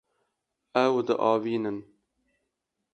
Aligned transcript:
Ew 0.83 0.95
diavînin. 1.07 1.79